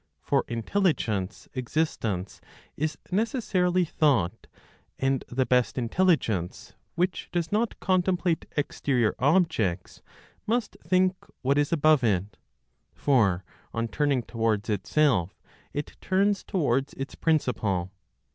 For 0.23 0.43
intelligence 0.47 1.47
existence 1.53 2.41
is 2.75 2.97
necessarily 3.11 3.85
thought 3.85 4.47
and 4.97 5.23
the 5.27 5.45
best 5.45 5.77
intelligence 5.77 6.73
which 6.95 7.29
does 7.31 7.51
not 7.51 7.79
contemplate 7.79 8.47
exterior 8.57 9.13
objects, 9.19 10.01
must 10.47 10.75
think 10.81 11.15
what 11.43 11.59
is 11.59 11.71
above 11.71 12.03
it; 12.03 12.37
for, 12.95 13.43
on 13.75 13.87
turning 13.87 14.23
towards 14.23 14.71
itself, 14.71 15.39
it 15.71 15.97
turns 16.01 16.43
towards 16.43 16.95
its 16.95 17.13
principle. 17.13 17.91